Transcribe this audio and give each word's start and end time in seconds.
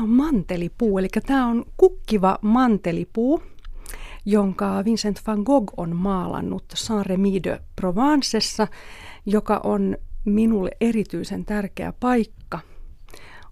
Tämä 0.00 0.08
on 0.08 0.16
mantelipuu, 0.16 0.98
eli 0.98 1.08
tämä 1.26 1.46
on 1.46 1.64
kukkiva 1.76 2.38
mantelipuu, 2.42 3.42
jonka 4.24 4.84
Vincent 4.84 5.20
van 5.26 5.42
Gogh 5.42 5.74
on 5.76 5.96
maalannut 5.96 6.64
Saint-Remy 6.74 7.42
de 7.44 7.60
Provencessa, 7.76 8.68
joka 9.26 9.60
on 9.64 9.96
minulle 10.24 10.70
erityisen 10.80 11.44
tärkeä 11.44 11.92
paikka. 12.00 12.58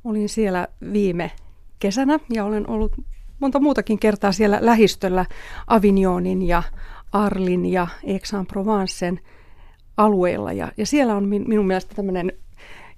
Olin 0.05 0.29
siellä 0.29 0.69
viime 0.93 1.31
kesänä 1.79 2.19
ja 2.33 2.45
olen 2.45 2.71
ollut 2.71 2.93
monta 3.41 3.61
muutakin 3.61 3.99
kertaa 3.99 4.33
siellä 4.33 4.59
lähistöllä 4.61 5.27
Avignonin 5.67 6.43
ja 6.43 6.63
Arlin 7.13 7.67
ja 7.67 7.87
Aix-en-Provencen 8.07 9.21
alueella. 9.97 10.53
Ja, 10.53 10.73
ja 10.77 10.87
siellä 10.87 11.17
on 11.17 11.29
min, 11.29 11.45
minun 11.49 11.67
mielestä 11.67 11.95
tämmöinen 11.95 12.33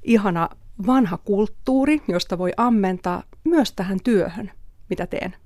ihana 0.03 0.48
vanha 0.87 1.19
kulttuuri, 1.19 2.03
josta 2.09 2.39
voi 2.39 2.53
ammentaa 2.57 3.23
myös 3.45 3.73
tähän 3.73 3.99
työhön, 4.05 4.51
mitä 4.91 5.07
teen. 5.07 5.37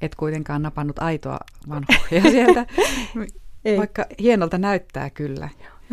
Et 0.00 0.14
kuitenkaan 0.14 0.62
napannut 0.62 0.98
aitoa 0.98 1.38
vanhoja 1.68 2.22
sieltä, 2.32 2.66
Ei. 3.64 3.78
vaikka 3.78 4.06
hienolta 4.18 4.58
näyttää 4.58 5.10
kyllä. 5.10 5.48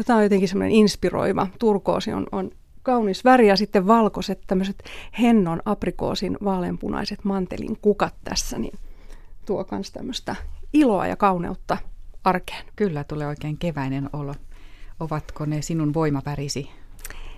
Tämä 0.06 0.18
on 0.18 0.24
jotenkin 0.24 0.48
semmoinen 0.48 0.76
inspiroiva. 0.76 1.48
Turkoosi 1.60 2.14
on, 2.14 2.28
on 2.32 2.52
kaunis 2.84 3.26
väri 3.26 3.48
ja 3.48 3.58
sitten 3.58 3.88
valkoiset 3.88 4.42
tämmöiset 4.48 4.84
hennon 5.22 5.62
aprikoosin 5.66 6.38
vaaleanpunaiset 6.44 7.24
mantelin 7.24 7.78
kukat 7.82 8.16
tässä, 8.24 8.60
niin 8.60 8.80
tuo 9.46 9.68
myös 9.72 9.92
tämmöistä 9.92 10.36
iloa 10.74 11.08
ja 11.08 11.16
kauneutta 11.16 11.78
arkeen. 12.24 12.66
Kyllä, 12.76 13.04
tulee 13.04 13.28
oikein 13.28 13.58
keväinen 13.58 14.10
olo. 14.14 14.36
Ovatko 15.00 15.46
ne 15.46 15.62
sinun 15.62 15.94
voimavärisi 15.94 16.70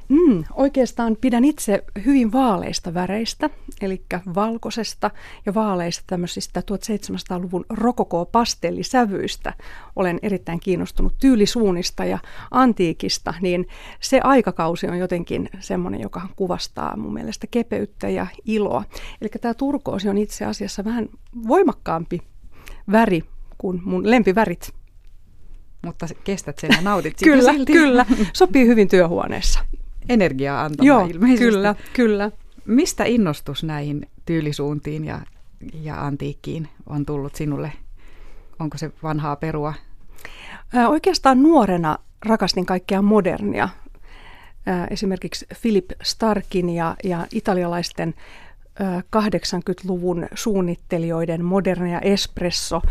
Mm, 0.09 0.43
oikeastaan 0.53 1.17
pidän 1.21 1.45
itse 1.45 1.83
hyvin 2.05 2.31
vaaleista 2.31 2.93
väreistä, 2.93 3.49
eli 3.81 4.01
valkoisesta 4.35 5.11
ja 5.45 5.53
vaaleista 5.53 6.03
tämmöisistä 6.07 6.59
1700-luvun 6.59 7.65
rokoko-pastellisävyistä. 7.69 9.53
Olen 9.95 10.19
erittäin 10.21 10.59
kiinnostunut 10.59 11.13
tyylisuunnista 11.19 12.05
ja 12.05 12.19
antiikista, 12.51 13.33
niin 13.41 13.67
se 13.99 14.19
aikakausi 14.23 14.87
on 14.87 14.97
jotenkin 14.97 15.49
semmoinen, 15.59 16.01
joka 16.01 16.21
kuvastaa 16.35 16.97
mun 16.97 17.13
mielestä 17.13 17.47
kepeyttä 17.51 18.09
ja 18.09 18.27
iloa. 18.45 18.83
Eli 19.21 19.29
tämä 19.41 19.53
turkoosi 19.53 20.09
on 20.09 20.17
itse 20.17 20.45
asiassa 20.45 20.85
vähän 20.85 21.09
voimakkaampi 21.47 22.19
väri 22.91 23.23
kuin 23.57 23.81
mun 23.83 24.09
lempivärit. 24.11 24.73
Mutta 25.85 26.07
kestät 26.23 26.59
sen 26.59 26.69
ja 26.75 26.81
nautit 26.81 27.19
sitä 27.19 27.31
Kyllä, 27.35 27.53
silti. 27.53 27.73
kyllä. 27.73 28.05
Sopii 28.33 28.67
hyvin 28.67 28.87
työhuoneessa 28.87 29.59
energiaa 30.09 30.61
antamaan 30.61 30.87
Joo, 30.87 31.05
ilmeisesti. 31.05 31.45
kyllä, 31.45 31.75
kyllä. 31.93 32.31
Mistä 32.65 33.03
innostus 33.03 33.63
näihin 33.63 34.07
tyylisuuntiin 34.25 35.05
ja, 35.05 35.21
ja 35.81 36.05
antiikkiin 36.05 36.69
on 36.87 37.05
tullut 37.05 37.35
sinulle? 37.35 37.71
Onko 38.59 38.77
se 38.77 38.91
vanhaa 39.03 39.35
perua? 39.35 39.73
Oikeastaan 40.87 41.43
nuorena 41.43 41.97
rakastin 42.25 42.65
kaikkea 42.65 43.01
modernia. 43.01 43.69
Esimerkiksi 44.89 45.45
Philip 45.61 45.85
Starkin 46.03 46.69
ja, 46.69 46.95
ja 47.03 47.27
italialaisten 47.31 48.13
80-luvun 49.15 50.27
suunnittelijoiden 50.33 51.45
modernia 51.45 51.99
espresso, 51.99 52.81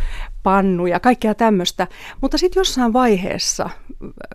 pannu 0.42 0.86
ja 0.86 1.00
kaikkea 1.00 1.34
tämmöistä. 1.34 1.86
Mutta 2.20 2.38
sitten 2.38 2.60
jossain 2.60 2.92
vaiheessa, 2.92 3.70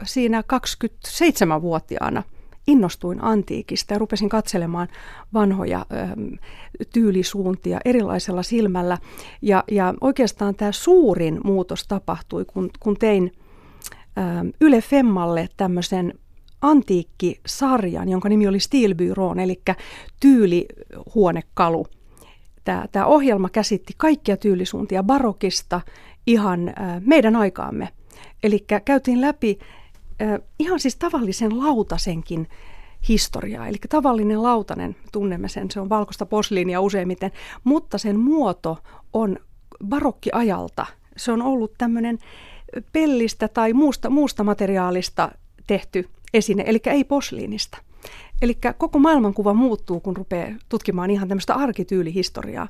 siinä 0.03 0.41
27-vuotiaana– 0.41 2.23
innostuin 2.70 3.23
antiikista 3.23 3.94
ja 3.94 4.00
rupesin 4.00 4.30
katselemaan 4.30 4.88
vanhoja 5.34 5.86
ö, 5.92 5.95
tyylisuuntia 6.94 7.80
erilaisella 7.86 8.44
silmällä. 8.44 8.98
Ja, 9.42 9.64
ja 9.72 9.94
oikeastaan 10.02 10.56
tämä 10.56 10.72
suurin 10.72 11.40
muutos 11.44 11.88
tapahtui, 11.88 12.45
kun, 12.45 12.70
kun 12.80 12.97
tein 12.97 13.31
ö, 14.17 14.22
Yle 14.62 14.81
Femmalle 14.81 15.47
tämmöisen 15.57 16.13
antiikkisarjan, 16.62 18.09
jonka 18.09 18.30
nimi 18.30 18.47
oli 18.47 18.59
Stilbyroon, 18.59 19.40
eli 19.40 19.62
tyylihuonekalu. 20.19 21.88
Tämä, 22.63 22.86
tämä 22.91 23.06
ohjelma 23.06 23.50
käsitti 23.50 23.94
kaikkia 23.97 24.38
tyylisuuntia 24.38 25.03
barokista 25.03 25.81
ihan 26.28 26.69
ö, 26.69 26.74
meidän 27.06 27.36
aikaamme. 27.36 27.90
Eli 28.44 28.66
käytiin 28.86 29.22
läpi 29.22 29.59
ihan 30.59 30.80
siis 30.80 30.96
tavallisen 30.96 31.59
lautasenkin 31.59 32.47
historiaa. 33.09 33.68
Eli 33.68 33.78
tavallinen 33.90 34.44
lautanen, 34.44 34.96
tunnemme 35.12 35.50
sen, 35.50 35.72
se 35.72 35.80
on 35.80 35.90
valkoista 35.90 36.25
posliinia 36.25 36.81
useimmiten, 36.81 37.31
mutta 37.63 37.97
sen 37.97 38.19
muoto 38.19 38.78
on 39.13 39.38
barokkiajalta. 39.85 40.85
Se 41.18 41.31
on 41.31 41.41
ollut 41.41 41.74
tämmöinen 41.78 42.19
pellistä 42.91 43.47
tai 43.47 43.74
muusta, 43.74 44.09
muusta 44.09 44.44
materiaalista 44.44 45.31
tehty 45.68 46.09
esine, 46.34 46.63
eli 46.68 46.80
ei 46.86 47.03
posliinista. 47.03 47.78
Eli 48.41 48.57
koko 48.78 49.00
maailmankuva 49.00 49.53
muuttuu, 49.53 50.00
kun 50.00 50.18
rupeaa 50.18 50.50
tutkimaan 50.69 51.12
ihan 51.12 51.28
tämmöistä 51.28 51.53
arkityylihistoriaa. 51.53 52.68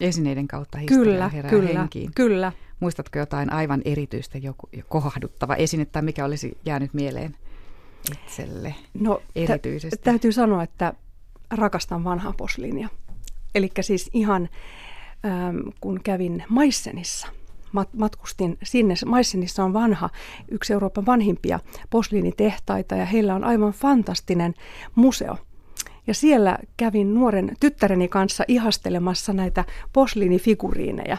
Esineiden 0.00 0.48
kautta 0.48 0.78
historia 0.78 1.04
kyllä, 1.04 1.28
herää 1.28 1.50
kyllä, 1.50 1.80
henkiin. 1.80 2.10
Kyllä, 2.14 2.52
Muistatko 2.80 3.18
jotain 3.18 3.52
aivan 3.52 3.82
erityistä, 3.84 4.38
joku 4.38 4.68
kohahduttava 4.88 5.54
esine 5.54 5.84
tai 5.84 6.02
mikä 6.02 6.24
olisi 6.24 6.58
jäänyt 6.64 6.94
mieleen 6.94 7.36
itselle 8.12 8.74
no, 8.94 9.22
erityisesti? 9.36 9.96
Tä, 9.96 10.02
täytyy 10.02 10.32
sanoa, 10.32 10.62
että 10.62 10.94
rakastan 11.50 12.04
vanhaa 12.04 12.32
posliinia. 12.32 12.88
Eli 13.54 13.70
siis 13.80 14.10
ihan 14.12 14.48
ähm, 15.26 15.56
kun 15.80 16.00
kävin 16.04 16.44
Maissenissa, 16.48 17.28
mat- 17.66 17.96
matkustin 17.96 18.58
sinne. 18.62 18.94
Maissenissa 19.06 19.64
on 19.64 19.72
vanha, 19.72 20.10
yksi 20.50 20.72
Euroopan 20.72 21.06
vanhimpia 21.06 21.60
posliinitehtaita 21.90 22.96
ja 22.96 23.04
heillä 23.04 23.34
on 23.34 23.44
aivan 23.44 23.72
fantastinen 23.72 24.54
museo. 24.94 25.36
Ja 26.06 26.14
siellä 26.14 26.58
kävin 26.76 27.14
nuoren 27.14 27.52
tyttäreni 27.60 28.08
kanssa 28.08 28.44
ihastelemassa 28.48 29.32
näitä 29.32 29.64
posliinifiguriineja 29.92 31.16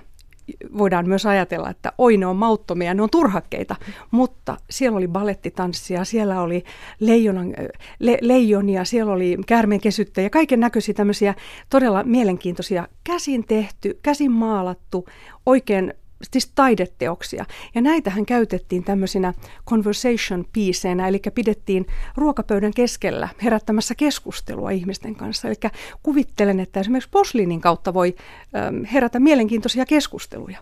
voidaan 0.77 1.07
myös 1.07 1.25
ajatella, 1.25 1.69
että 1.69 1.93
oi 1.97 2.17
ne 2.17 2.25
on 2.25 2.35
mauttomia, 2.35 2.93
ne 2.93 3.01
on 3.01 3.09
turhakkeita, 3.09 3.75
mutta 4.11 4.57
siellä 4.69 4.97
oli 4.97 5.07
balettitanssia, 5.07 6.03
siellä 6.03 6.41
oli 6.41 6.63
leijonan, 6.99 7.53
le, 7.99 8.17
leijonia, 8.21 8.85
siellä 8.85 9.13
oli 9.13 9.37
käärmeenkesyttäjiä, 9.47 10.29
kaiken 10.29 10.59
näköisiä 10.59 10.93
tämmöisiä 10.93 11.35
todella 11.69 12.03
mielenkiintoisia 12.03 12.87
käsin 13.03 13.45
tehty, 13.47 13.99
käsin 14.03 14.31
maalattu, 14.31 15.05
oikein 15.45 15.93
siis 16.23 16.51
taideteoksia. 16.55 17.45
Ja 17.75 17.81
näitähän 17.81 18.25
käytettiin 18.25 18.83
tämmöisinä 18.83 19.33
conversation 19.69 20.45
pieceinä, 20.53 21.07
eli 21.07 21.21
pidettiin 21.35 21.85
ruokapöydän 22.15 22.73
keskellä 22.73 23.29
herättämässä 23.43 23.95
keskustelua 23.95 24.71
ihmisten 24.71 25.15
kanssa. 25.15 25.47
Eli 25.47 25.55
kuvittelen, 26.03 26.59
että 26.59 26.79
esimerkiksi 26.79 27.09
posliinin 27.09 27.61
kautta 27.61 27.93
voi 27.93 28.15
ähm, 28.55 28.83
herätä 28.83 29.19
mielenkiintoisia 29.19 29.85
keskusteluja. 29.85 30.59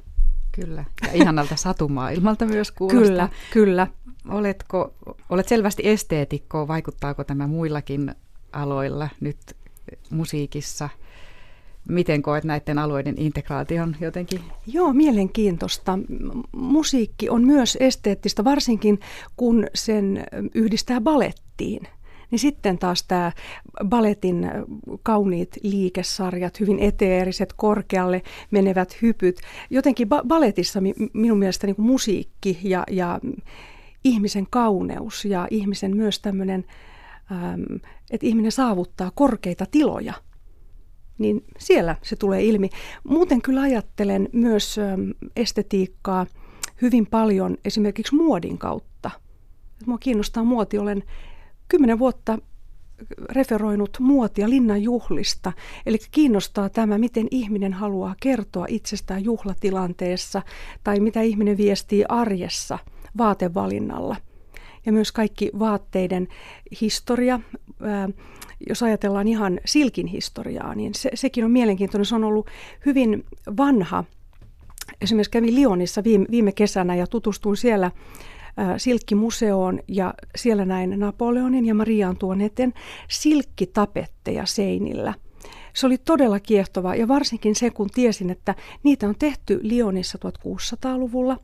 Kyllä, 0.51 0.85
ja 1.07 1.13
ihanalta 1.13 1.55
satumaailmalta 1.55 2.45
myös 2.45 2.71
kuulostaa. 2.71 3.07
Kyllä, 3.07 3.29
kyllä. 3.53 3.87
Oletko, 4.29 4.93
olet 5.29 5.47
selvästi 5.47 5.87
esteetikko, 5.87 6.67
vaikuttaako 6.67 7.23
tämä 7.23 7.47
muillakin 7.47 8.15
aloilla 8.51 9.09
nyt 9.21 9.37
musiikissa– 10.09 10.89
Miten 11.89 12.21
koet 12.21 12.43
näiden 12.43 12.79
alueiden 12.79 13.13
integraation 13.17 13.95
jotenkin? 14.01 14.41
Joo, 14.67 14.93
mielenkiintoista. 14.93 15.99
Musiikki 16.51 17.29
on 17.29 17.43
myös 17.43 17.77
esteettistä, 17.79 18.43
varsinkin 18.43 18.99
kun 19.37 19.67
sen 19.73 20.23
yhdistää 20.55 21.01
balettiin. 21.01 21.87
Niin 22.31 22.39
sitten 22.39 22.77
taas 22.77 23.03
tämä 23.03 23.31
baletin 23.85 24.51
kauniit 25.03 25.57
liikesarjat, 25.63 26.59
hyvin 26.59 26.79
eteeriset, 26.79 27.53
korkealle 27.53 28.21
menevät 28.51 29.01
hypyt. 29.01 29.35
Jotenkin 29.69 30.07
ba- 30.07 30.27
baletissa 30.27 30.79
minun 31.13 31.39
mielestä 31.39 31.67
niin 31.67 31.75
musiikki 31.77 32.59
ja, 32.63 32.83
ja 32.91 33.19
ihmisen 34.03 34.47
kauneus 34.49 35.25
ja 35.25 35.47
ihmisen 35.51 35.97
myös 35.97 36.19
tämmöinen, 36.19 36.65
että 38.11 38.27
ihminen 38.27 38.51
saavuttaa 38.51 39.11
korkeita 39.15 39.65
tiloja– 39.71 40.13
niin 41.17 41.43
siellä 41.57 41.95
se 42.01 42.15
tulee 42.15 42.43
ilmi. 42.43 42.69
Muuten 43.03 43.41
kyllä 43.41 43.61
ajattelen 43.61 44.29
myös 44.33 44.75
estetiikkaa 45.35 46.25
hyvin 46.81 47.05
paljon 47.05 47.57
esimerkiksi 47.65 48.15
muodin 48.15 48.57
kautta. 48.57 49.11
Mua 49.85 49.97
kiinnostaa 49.97 50.43
muoti. 50.43 50.77
Olen 50.77 51.03
kymmenen 51.67 51.99
vuotta 51.99 52.37
referoinut 53.29 53.97
muotia 53.99 54.49
linnan 54.49 54.83
juhlista. 54.83 55.53
Eli 55.85 55.97
kiinnostaa 56.11 56.69
tämä, 56.69 56.97
miten 56.97 57.27
ihminen 57.31 57.73
haluaa 57.73 58.15
kertoa 58.19 58.65
itsestään 58.69 59.23
juhlatilanteessa 59.23 60.41
tai 60.83 60.99
mitä 60.99 61.21
ihminen 61.21 61.57
viestii 61.57 62.05
arjessa 62.09 62.79
vaatevalinnalla. 63.17 64.15
Ja 64.85 64.91
myös 64.91 65.11
kaikki 65.11 65.51
vaatteiden 65.59 66.27
historia, 66.81 67.39
jos 68.69 68.83
ajatellaan 68.83 69.27
ihan 69.27 69.59
silkin 69.65 70.07
historiaa, 70.07 70.75
niin 70.75 70.93
se, 70.95 71.09
sekin 71.13 71.45
on 71.45 71.51
mielenkiintoinen. 71.51 72.05
Se 72.05 72.15
on 72.15 72.23
ollut 72.23 72.47
hyvin 72.85 73.25
vanha. 73.57 74.03
Esimerkiksi 75.01 75.31
kävin 75.31 75.55
Lionissa 75.55 76.03
viime, 76.03 76.25
viime 76.31 76.51
kesänä 76.51 76.95
ja 76.95 77.07
tutustuin 77.07 77.57
siellä 77.57 77.91
silkkimuseoon 78.77 79.79
ja 79.87 80.13
siellä 80.35 80.65
näin 80.65 80.99
Napoleonin 80.99 81.65
ja 81.65 81.73
Maria 81.73 82.09
Antoinetten 82.09 82.73
silkkitapetteja 83.07 84.45
seinillä. 84.45 85.13
Se 85.73 85.87
oli 85.87 85.97
todella 85.97 86.39
kiehtova 86.39 86.95
ja 86.95 87.07
varsinkin 87.07 87.55
se, 87.55 87.69
kun 87.69 87.89
tiesin, 87.89 88.29
että 88.29 88.55
niitä 88.83 89.07
on 89.07 89.15
tehty 89.19 89.59
Lionissa 89.61 90.19
1600-luvulla 90.25 91.37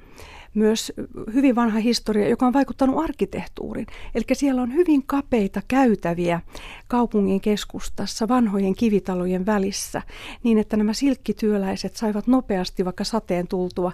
myös 0.53 0.93
hyvin 1.33 1.55
vanha 1.55 1.79
historia, 1.79 2.29
joka 2.29 2.45
on 2.45 2.53
vaikuttanut 2.53 3.03
arkkitehtuuriin. 3.03 3.87
Eli 4.15 4.23
siellä 4.33 4.61
on 4.61 4.73
hyvin 4.73 5.03
kapeita 5.05 5.61
käytäviä 5.67 6.41
kaupungin 6.87 7.41
keskustassa, 7.41 8.27
vanhojen 8.27 8.75
kivitalojen 8.75 9.45
välissä, 9.45 10.01
niin 10.43 10.57
että 10.57 10.77
nämä 10.77 10.93
silkkityöläiset 10.93 11.95
saivat 11.95 12.27
nopeasti, 12.27 12.85
vaikka 12.85 13.03
sateen 13.03 13.47
tultua, 13.47 13.91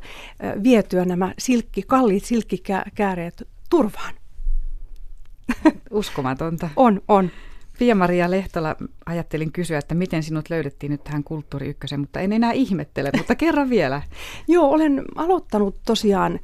vietyä 0.64 1.06
nämä 1.06 1.34
silkki, 1.40 1.84
kalliit 1.88 2.26
silkkikääreet 2.26 3.48
turvaan. 3.70 4.14
Uskomatonta. 5.92 6.70
on, 6.76 7.02
on. 7.08 7.30
Pia-Maria 7.80 8.32
Lehtola, 8.32 8.76
ajattelin 9.06 9.52
kysyä, 9.52 9.78
että 9.78 9.96
miten 9.96 10.24
sinut 10.24 10.50
löydettiin 10.50 10.92
nyt 10.92 11.04
tähän 11.04 11.24
Kulttuuri 11.24 11.78
mutta 11.98 12.20
en 12.20 12.34
enää 12.34 12.52
ihmettele, 12.52 13.12
mutta 13.18 13.36
kerran 13.36 13.70
vielä. 13.70 14.02
Joo, 14.48 14.70
olen 14.70 15.06
aloittanut 15.16 15.76
tosiaan 15.86 16.40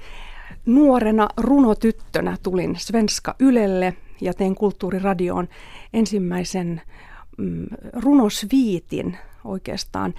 nuorena 0.65 1.27
runotyttönä 1.37 2.37
tulin 2.43 2.75
Svenska 2.77 3.35
Ylelle 3.39 3.93
ja 4.21 4.33
tein 4.33 4.55
Kulttuuriradioon 4.55 5.47
ensimmäisen 5.93 6.67
mm, 6.67 7.12
runosviitin 7.93 9.17
oikeastaan, 9.45 10.13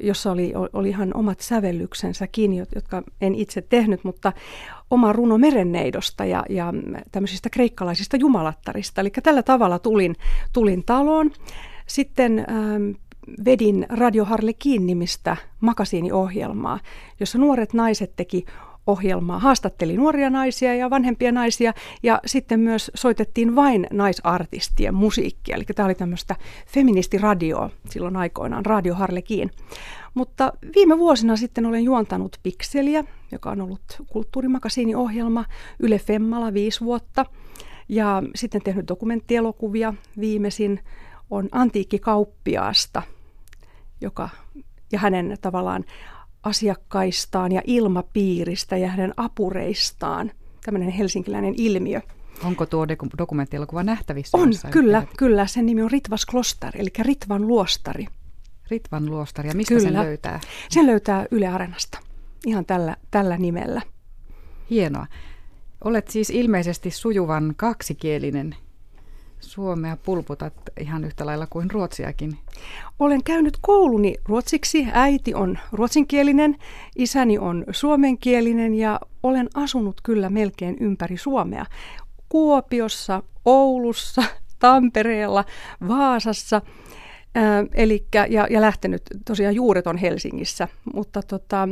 jossa 0.00 0.32
oli, 0.32 0.52
oli 0.72 0.88
ihan 0.88 1.16
omat 1.16 1.40
sävellyksensäkin, 1.40 2.54
jotka 2.74 3.02
en 3.20 3.34
itse 3.34 3.62
tehnyt, 3.62 4.04
mutta 4.04 4.32
oma 4.90 5.12
runo 5.12 5.38
merenneidosta 5.38 6.24
ja, 6.24 6.44
ja 6.48 6.72
tämmöisistä 7.12 7.50
kreikkalaisista 7.50 8.16
jumalattarista. 8.16 9.00
Eli 9.00 9.10
tällä 9.10 9.42
tavalla 9.42 9.78
tulin, 9.78 10.16
tulin 10.52 10.84
taloon. 10.84 11.30
Sitten 11.86 12.38
ähm, 12.38 12.90
vedin 13.44 13.86
Radio 13.88 14.24
Harlekin 14.24 14.86
nimistä 14.86 15.36
makasiiniohjelmaa, 15.60 16.80
jossa 17.20 17.38
nuoret 17.38 17.72
naiset 17.74 18.12
teki 18.16 18.44
ohjelmaa. 18.86 19.38
Haastatteli 19.38 19.96
nuoria 19.96 20.30
naisia 20.30 20.74
ja 20.74 20.90
vanhempia 20.90 21.32
naisia 21.32 21.72
ja 22.02 22.20
sitten 22.26 22.60
myös 22.60 22.90
soitettiin 22.94 23.56
vain 23.56 23.86
naisartistien 23.92 24.94
musiikkia. 24.94 25.56
Eli 25.56 25.64
tämä 25.64 25.86
oli 25.86 25.94
tämmöistä 25.94 26.36
feministiradioa 26.66 27.70
silloin 27.90 28.16
aikoinaan, 28.16 28.66
Radio 28.66 28.94
Harlekiin. 28.94 29.50
Mutta 30.14 30.52
viime 30.74 30.98
vuosina 30.98 31.36
sitten 31.36 31.66
olen 31.66 31.84
juontanut 31.84 32.40
Pikseliä, 32.42 33.04
joka 33.32 33.50
on 33.50 33.60
ollut 33.60 34.02
kulttuurimakasiiniohjelma 34.06 35.44
Yle 35.78 35.98
Femmalla 35.98 36.54
viisi 36.54 36.80
vuotta. 36.80 37.26
Ja 37.88 38.22
sitten 38.34 38.62
tehnyt 38.62 38.88
dokumenttielokuvia. 38.88 39.94
Viimeisin 40.20 40.80
on 41.30 41.48
Antiikkikauppiaasta, 41.52 43.02
joka 44.00 44.28
ja 44.92 44.98
hänen 44.98 45.36
tavallaan 45.40 45.84
asiakkaistaan 46.44 47.52
ja 47.52 47.62
ilmapiiristä 47.64 48.76
ja 48.76 48.88
hänen 48.88 49.14
apureistaan. 49.16 50.32
Tämmöinen 50.64 50.90
helsinkiläinen 50.90 51.54
ilmiö. 51.56 52.00
Onko 52.44 52.66
tuo 52.66 52.88
dokumenttielokuva 53.18 53.82
nähtävissä? 53.82 54.38
On, 54.38 54.50
kyllä, 54.70 54.98
yhteydet? 54.98 55.16
kyllä. 55.18 55.46
Sen 55.46 55.66
nimi 55.66 55.82
on 55.82 55.90
Ritvas 55.90 56.26
Kloster, 56.26 56.72
eli 56.76 56.88
Ritvan 56.98 57.48
luostari. 57.48 58.06
Ritvan 58.70 59.10
luostari, 59.10 59.48
ja 59.48 59.54
mistä 59.54 59.74
kyllä. 59.74 59.82
sen 59.88 59.94
löytää? 59.94 60.40
Sen 60.68 60.86
löytää 60.86 61.26
Yle 61.30 61.48
Areenasta, 61.48 61.98
ihan 62.46 62.64
tällä, 62.64 62.96
tällä 63.10 63.36
nimellä. 63.36 63.82
Hienoa. 64.70 65.06
Olet 65.84 66.08
siis 66.08 66.30
ilmeisesti 66.30 66.90
sujuvan 66.90 67.54
kaksikielinen 67.56 68.54
Suomea 69.44 69.96
pulputat 69.96 70.54
ihan 70.80 71.04
yhtä 71.04 71.26
lailla 71.26 71.46
kuin 71.46 71.70
ruotsiakin. 71.70 72.38
Olen 72.98 73.22
käynyt 73.24 73.58
kouluni 73.60 74.14
ruotsiksi. 74.24 74.86
Äiti 74.92 75.34
on 75.34 75.58
ruotsinkielinen, 75.72 76.56
isäni 76.96 77.38
on 77.38 77.64
suomenkielinen 77.70 78.74
ja 78.74 79.00
olen 79.22 79.48
asunut 79.54 80.00
kyllä 80.02 80.30
melkein 80.30 80.76
ympäri 80.80 81.16
Suomea. 81.16 81.66
Kuopiossa, 82.28 83.22
Oulussa, 83.44 84.22
Tampereella, 84.58 85.44
Vaasassa. 85.88 86.62
Ää, 87.34 87.64
elikkä, 87.74 88.26
ja, 88.30 88.46
ja 88.50 88.60
lähtenyt 88.60 89.02
tosiaan 89.24 89.54
juuret 89.54 89.86
on 89.86 89.96
Helsingissä, 89.96 90.68
mutta 90.94 91.22
tota, 91.22 91.68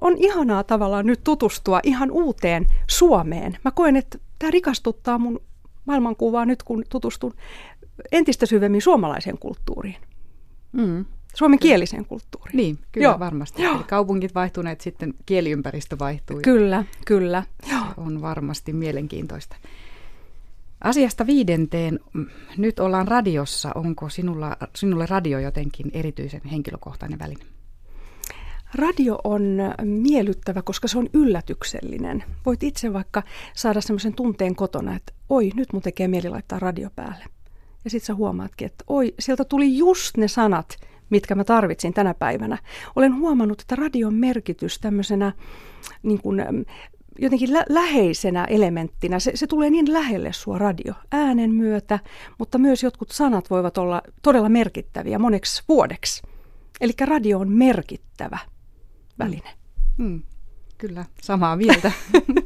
on 0.00 0.14
ihanaa 0.18 0.64
tavallaan 0.64 1.06
nyt 1.06 1.20
tutustua 1.24 1.80
ihan 1.82 2.10
uuteen 2.10 2.66
Suomeen. 2.86 3.58
Mä 3.64 3.70
koen, 3.70 3.96
että 3.96 4.18
tämä 4.38 4.50
rikastuttaa 4.50 5.18
mun 5.18 5.40
maailmankuvaa 5.86 6.44
nyt, 6.44 6.62
kun 6.62 6.84
tutustun 6.88 7.34
entistä 8.12 8.46
syvemmin 8.46 8.82
suomalaiseen 8.82 9.38
kulttuuriin. 9.38 9.96
Mm. 10.72 11.04
Suomenkieliseen 11.34 12.04
kulttuuriin. 12.04 12.56
Niin, 12.56 12.78
kyllä 12.92 13.04
Joo. 13.04 13.18
varmasti. 13.18 13.62
Joo. 13.62 13.76
Eli 13.76 13.84
kaupungit 13.84 14.34
vaihtuneet, 14.34 14.80
sitten 14.80 15.14
kieliympäristö 15.26 15.98
vaihtuu. 15.98 16.40
Kyllä, 16.42 16.84
kyllä. 17.06 17.42
Se 17.68 17.74
on 17.96 18.20
varmasti 18.20 18.72
mielenkiintoista. 18.72 19.56
Asiasta 20.84 21.26
viidenteen. 21.26 22.00
Nyt 22.56 22.78
ollaan 22.78 23.08
radiossa. 23.08 23.72
Onko 23.74 24.08
sinulla, 24.08 24.56
sinulle 24.76 25.06
radio 25.06 25.38
jotenkin 25.38 25.90
erityisen 25.94 26.44
henkilökohtainen 26.44 27.18
väline? 27.18 27.44
Radio 28.74 29.18
on 29.24 29.58
miellyttävä, 29.82 30.62
koska 30.62 30.88
se 30.88 30.98
on 30.98 31.08
yllätyksellinen. 31.14 32.24
Voit 32.46 32.62
itse 32.62 32.92
vaikka 32.92 33.22
saada 33.54 33.80
semmoisen 33.80 34.14
tunteen 34.14 34.54
kotona, 34.54 34.96
että 34.96 35.12
oi, 35.28 35.50
nyt 35.54 35.72
mun 35.72 35.82
tekee 35.82 36.08
mieli 36.08 36.28
laittaa 36.28 36.58
radio 36.58 36.90
päälle. 36.96 37.24
Ja 37.84 37.90
sitten 37.90 38.06
sä 38.06 38.14
huomaatkin, 38.14 38.66
että 38.66 38.84
oi, 38.86 39.14
sieltä 39.18 39.44
tuli 39.44 39.78
just 39.78 40.16
ne 40.16 40.28
sanat, 40.28 40.76
mitkä 41.10 41.34
mä 41.34 41.44
tarvitsin 41.44 41.94
tänä 41.94 42.14
päivänä. 42.14 42.58
Olen 42.96 43.16
huomannut, 43.16 43.60
että 43.60 43.76
radion 43.76 44.14
merkitys 44.14 44.78
tämmöisenä 44.78 45.32
niin 46.02 46.22
kuin, 46.22 46.44
jotenkin 47.18 47.52
lä- 47.52 47.66
läheisenä 47.68 48.44
elementtinä, 48.44 49.18
se, 49.18 49.32
se 49.34 49.46
tulee 49.46 49.70
niin 49.70 49.92
lähelle 49.92 50.32
sua 50.32 50.58
radio 50.58 50.94
äänen 51.12 51.50
myötä, 51.50 51.98
mutta 52.38 52.58
myös 52.58 52.82
jotkut 52.82 53.10
sanat 53.10 53.50
voivat 53.50 53.78
olla 53.78 54.02
todella 54.22 54.48
merkittäviä 54.48 55.18
moneksi 55.18 55.62
vuodeksi. 55.68 56.22
Eli 56.80 56.92
radio 57.00 57.38
on 57.38 57.52
merkittävä 57.52 58.38
väline. 59.18 59.50
Mm, 59.98 60.22
kyllä, 60.78 61.04
samaa 61.22 61.56
mieltä. 61.56 61.92